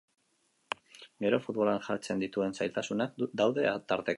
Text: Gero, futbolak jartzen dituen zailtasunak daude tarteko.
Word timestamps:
Gero, 1.25 1.39
futbolak 1.43 1.85
jartzen 1.89 2.25
dituen 2.25 2.59
zailtasunak 2.61 3.25
daude 3.43 3.67
tarteko. 3.67 4.09